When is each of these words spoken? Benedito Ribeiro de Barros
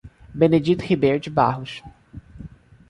Benedito 0.33 0.83
Ribeiro 0.83 1.19
de 1.19 1.29
Barros 1.29 1.83